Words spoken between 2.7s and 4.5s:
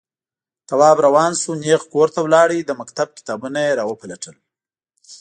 مکتب کتابونه يې راوپلټل.